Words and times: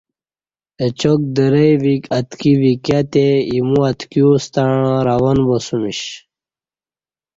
اچاک 0.83 1.21
درئ 1.35 1.71
وِیک 1.81 2.03
اتکی 2.17 2.51
وِکیہ 2.61 2.99
تئے 3.11 3.27
اِیمو 3.49 3.79
اتکیوستݩع 3.89 4.73
روان 5.07 5.37
باسمیش۔ 5.47 6.01